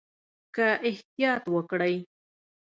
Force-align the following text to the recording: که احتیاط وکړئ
که 0.55 0.67
احتیاط 0.89 1.43
وکړئ 1.53 1.95